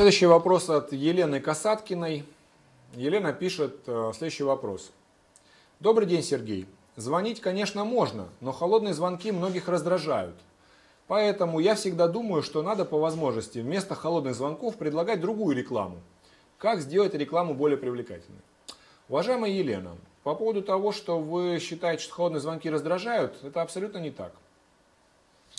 [0.00, 2.24] Следующий вопрос от Елены Касаткиной.
[2.94, 4.92] Елена пишет э, следующий вопрос.
[5.78, 6.66] Добрый день, Сергей.
[6.96, 10.36] Звонить, конечно, можно, но холодные звонки многих раздражают.
[11.06, 15.98] Поэтому я всегда думаю, что надо по возможности вместо холодных звонков предлагать другую рекламу.
[16.56, 18.40] Как сделать рекламу более привлекательной?
[19.10, 24.10] Уважаемая Елена, по поводу того, что вы считаете, что холодные звонки раздражают, это абсолютно не
[24.10, 24.32] так.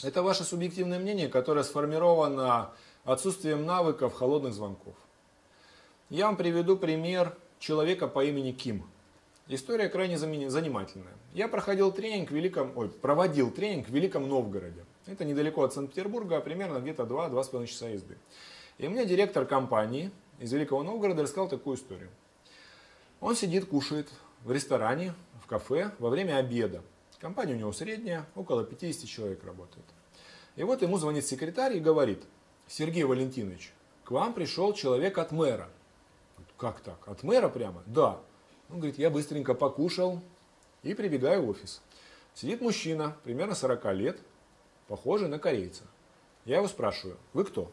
[0.03, 2.71] Это ваше субъективное мнение, которое сформировано
[3.03, 4.95] отсутствием навыков холодных звонков.
[6.09, 8.85] Я вам приведу пример человека по имени Ким.
[9.47, 11.13] История крайне занимательная.
[11.33, 14.85] Я проходил тренинг в Великом, ой, проводил тренинг в Великом Новгороде.
[15.07, 18.17] Это недалеко от Санкт-Петербурга, примерно где-то 2-2,5 часа езды.
[18.77, 22.09] И мне директор компании из Великого Новгорода рассказал такую историю.
[23.19, 24.09] Он сидит, кушает
[24.43, 26.81] в ресторане, в кафе во время обеда.
[27.19, 29.85] Компания у него средняя, около 50 человек работает.
[30.55, 32.23] И вот ему звонит секретарь и говорит,
[32.71, 33.73] Сергей Валентинович,
[34.05, 35.67] к вам пришел человек от мэра.
[36.55, 37.05] Как так?
[37.05, 37.83] От мэра прямо?
[37.85, 38.21] Да.
[38.69, 40.21] Он говорит, я быстренько покушал
[40.81, 41.81] и прибегаю в офис.
[42.33, 44.19] Сидит мужчина, примерно 40 лет,
[44.87, 45.83] похожий на корейца.
[46.45, 47.69] Я его спрашиваю, вы кто?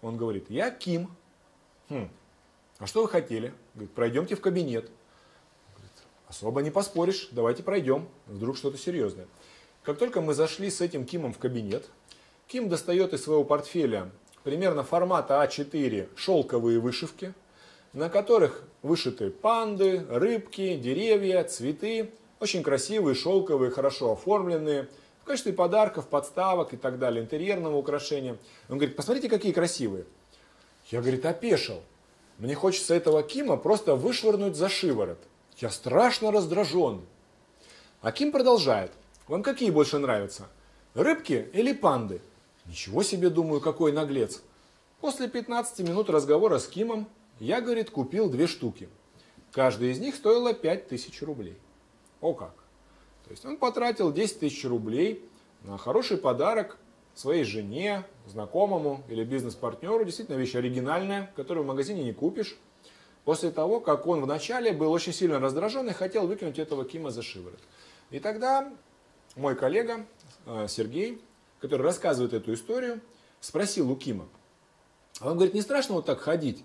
[0.00, 1.10] Он говорит, я Ким.
[1.88, 2.08] Хм,
[2.78, 3.52] а что вы хотели?
[3.74, 4.88] Говорит, пройдемте в кабинет.
[5.74, 5.92] Говорит,
[6.28, 8.08] особо не поспоришь, давайте пройдем.
[8.26, 9.26] Вдруг что-то серьезное.
[9.82, 11.90] Как только мы зашли с этим Кимом в кабинет,
[12.46, 14.12] Ким достает из своего портфеля
[14.46, 17.34] примерно формата А4 шелковые вышивки,
[17.92, 24.86] на которых вышиты панды, рыбки, деревья, цветы, очень красивые, шелковые, хорошо оформленные,
[25.20, 28.38] в качестве подарков, подставок и так далее, интерьерного украшения.
[28.68, 30.04] Он говорит, посмотрите, какие красивые.
[30.92, 31.82] Я, говорит, опешил.
[32.38, 35.18] Мне хочется этого Кима просто вышвырнуть за шиворот.
[35.56, 37.00] Я страшно раздражен.
[38.00, 38.92] А Ким продолжает.
[39.26, 40.46] Вам какие больше нравятся?
[40.94, 42.20] Рыбки или панды?
[42.68, 44.42] Ничего себе, думаю, какой наглец.
[45.00, 48.88] После 15 минут разговора с Кимом я, говорит, купил две штуки.
[49.52, 51.56] Каждая из них стоила 5000 рублей.
[52.20, 52.54] О как!
[53.24, 55.24] То есть он потратил 10 тысяч рублей
[55.62, 56.78] на хороший подарок
[57.14, 60.04] своей жене, знакомому или бизнес-партнеру.
[60.04, 62.56] Действительно вещь оригинальная, которую в магазине не купишь.
[63.24, 67.22] После того, как он вначале был очень сильно раздражен и хотел выкинуть этого Кима за
[67.22, 67.58] шиворот.
[68.10, 68.72] И тогда
[69.34, 70.06] мой коллега
[70.46, 71.20] э, Сергей
[71.60, 73.00] который рассказывает эту историю,
[73.40, 74.28] спросил у Кима.
[75.20, 76.64] А он говорит, не страшно вот так ходить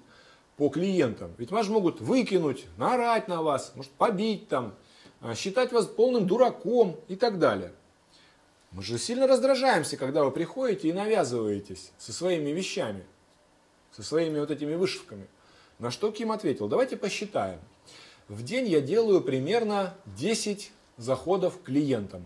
[0.58, 1.34] по клиентам?
[1.38, 4.76] Ведь вас могут выкинуть, наорать на вас, может побить там,
[5.22, 7.72] а, считать вас полным дураком и так далее.
[8.72, 13.06] Мы же сильно раздражаемся, когда вы приходите и навязываетесь со своими вещами,
[13.92, 15.28] со своими вот этими вышивками.
[15.78, 17.60] На что Ким ответил, давайте посчитаем.
[18.28, 22.26] В день я делаю примерно 10 заходов клиентам.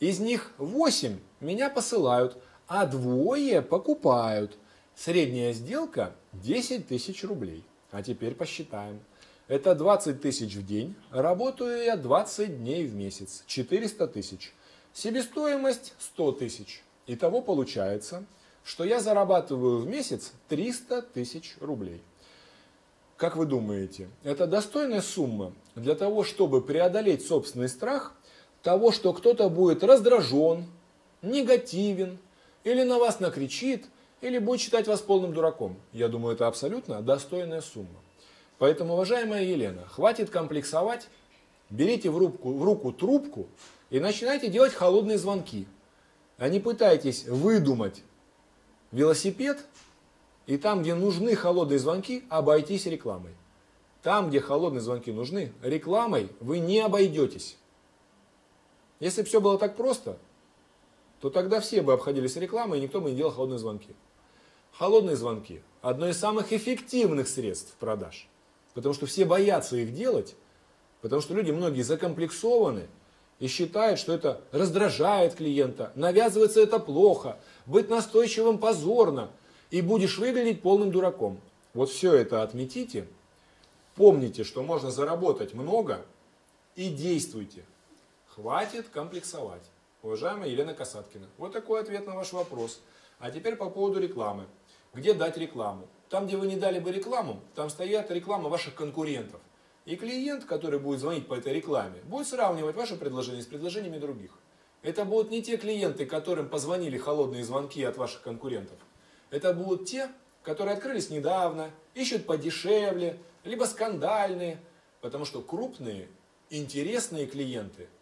[0.00, 2.36] Из них 8 меня посылают,
[2.66, 4.56] а двое покупают.
[4.94, 7.64] Средняя сделка 10 тысяч рублей.
[7.90, 9.00] А теперь посчитаем.
[9.48, 10.94] Это 20 тысяч в день.
[11.10, 13.44] Работаю я 20 дней в месяц.
[13.46, 14.54] 400 тысяч.
[14.94, 16.82] Себестоимость 100 тысяч.
[17.06, 18.24] Итого получается,
[18.64, 22.00] что я зарабатываю в месяц 300 тысяч рублей.
[23.16, 28.14] Как вы думаете, это достойная сумма для того, чтобы преодолеть собственный страх
[28.62, 30.66] того, что кто-то будет раздражен,
[31.22, 32.18] негативен,
[32.64, 33.86] или на вас накричит,
[34.20, 35.76] или будет считать вас полным дураком.
[35.92, 38.00] Я думаю, это абсолютно достойная сумма.
[38.58, 41.08] Поэтому, уважаемая Елена, хватит комплексовать,
[41.70, 43.48] берите в руку, в руку трубку
[43.90, 45.66] и начинайте делать холодные звонки.
[46.38, 48.02] А не пытайтесь выдумать
[48.92, 49.64] велосипед
[50.46, 53.32] и там, где нужны холодные звонки, обойтись рекламой.
[54.02, 57.56] Там, где холодные звонки нужны, рекламой вы не обойдетесь.
[59.00, 60.18] Если бы все было так просто,
[61.22, 63.94] то тогда все бы обходились рекламой, и никто бы не делал холодные звонки.
[64.72, 68.26] Холодные звонки– одно из самых эффективных средств продаж.
[68.74, 70.34] Потому что все боятся их делать,
[71.00, 72.88] потому что люди многие закомплексованы
[73.38, 79.30] и считают, что это раздражает клиента, навязывается это плохо, быть настойчивым позорно,
[79.70, 81.40] и будешь выглядеть полным дураком.
[81.72, 83.06] Вот все это отметите,
[83.94, 86.04] помните, что можно заработать много
[86.74, 87.64] и действуйте.
[88.34, 89.62] Хватит комплексовать.
[90.02, 92.80] Уважаемая Елена Касаткина, вот такой ответ на ваш вопрос.
[93.20, 94.46] А теперь по поводу рекламы.
[94.94, 95.86] Где дать рекламу?
[96.08, 99.40] Там, где вы не дали бы рекламу, там стоят реклама ваших конкурентов.
[99.84, 104.32] И клиент, который будет звонить по этой рекламе, будет сравнивать ваше предложение с предложениями других.
[104.82, 108.78] Это будут не те клиенты, которым позвонили холодные звонки от ваших конкурентов.
[109.30, 110.10] Это будут те,
[110.42, 114.58] которые открылись недавно, ищут подешевле, либо скандальные.
[115.00, 116.08] Потому что крупные,
[116.50, 117.88] интересные клиенты–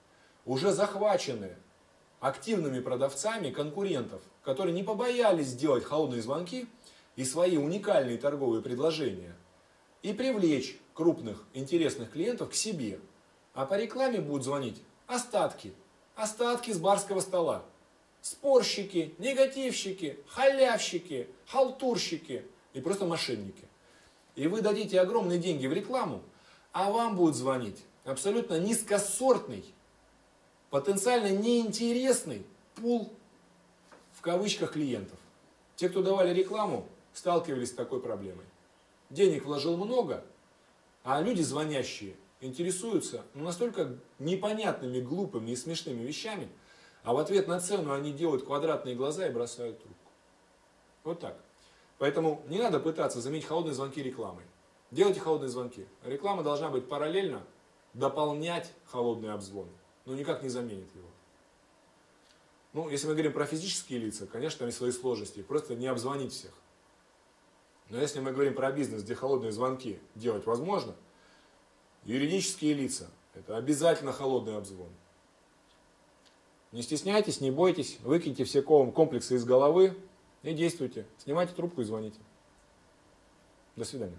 [0.47, 1.56] уже захвачены
[2.21, 6.67] активными продавцами конкурентов, которые не побоялись сделать холодные звонки
[7.17, 9.35] и свои уникальные торговые предложения
[10.03, 13.01] и привлечь крупных интересных клиентов к себе.
[13.55, 15.73] А по рекламе будут звонить остатки,
[16.15, 17.65] остатки с барского стола.
[18.21, 22.45] Спорщики, негативщики, халявщики, халтурщики
[22.75, 23.65] и просто мошенники.
[24.37, 26.23] И вы дадите огромные деньги в рекламу,
[26.73, 29.65] а вам будет звонить абсолютно низкосортный,
[30.71, 32.47] потенциально неинтересный
[32.77, 33.13] пул
[34.13, 35.19] в кавычках клиентов.
[35.77, 38.45] Те, кто давали рекламу, сталкивались с такой проблемой.
[39.11, 40.25] Денег вложил много,
[41.03, 46.49] а люди звонящие интересуются ну, настолько непонятными, глупыми и смешными вещами,
[47.03, 50.11] а в ответ на цену они делают квадратные глаза и бросают трубку.
[51.05, 51.37] Вот так.
[51.99, 54.45] Поэтому не надо пытаться заменить холодные звонки рекламой.
[54.91, 55.87] Делайте холодные звонки.
[56.05, 57.43] Реклама должна быть параллельно
[57.95, 59.69] дополнять холодный обзвон,
[60.11, 61.07] но никак не заменит его.
[62.73, 65.41] Ну, если мы говорим про физические лица, конечно, есть свои сложности.
[65.41, 66.53] Просто не обзвонить всех.
[67.91, 70.97] Но если мы говорим про бизнес, где холодные звонки делать возможно,
[72.05, 74.91] юридические лица– это обязательно холодный обзвон.
[76.73, 79.97] Не стесняйтесь, не бойтесь, выкиньте все комплексы из головы
[80.43, 81.07] и действуйте.
[81.19, 82.19] Снимайте трубку и звоните.
[83.77, 84.19] До свидания.